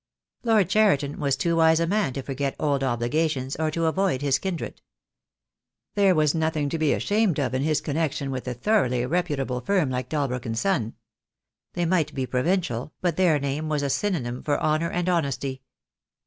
Lord 0.43 0.67
Cheriton 0.67 1.19
was 1.19 1.35
too 1.35 1.55
wise 1.57 1.79
a 1.79 1.85
man 1.85 2.13
to 2.13 2.23
forget 2.23 2.55
old 2.59 2.83
obligations 2.83 3.55
or 3.57 3.69
to 3.69 3.85
avoid 3.85 4.23
his 4.23 4.39
kindred. 4.39 4.81
There 5.93 6.15
was 6.15 6.33
nothing 6.33 6.69
to 6.69 6.79
be 6.79 6.91
ashamed 6.91 7.39
of 7.39 7.53
in 7.53 7.61
his 7.61 7.81
connection 7.81 8.31
with 8.31 8.47
a 8.47 8.55
thoroughly 8.55 9.05
reputable 9.05 9.61
firm 9.61 9.91
like 9.91 10.09
Dalbrook 10.09 10.55
& 10.55 10.55
Son. 10.57 10.95
They 11.73 11.85
might 11.85 12.15
be, 12.15 12.25
provincial, 12.25 12.93
but 13.01 13.15
their 13.15 13.37
name 13.37 13.69
was 13.69 13.83
a 13.83 13.91
synonym 13.91 14.41
for 14.41 14.59
honour 14.59 14.89
and 14.89 15.07
honesty. 15.07 15.61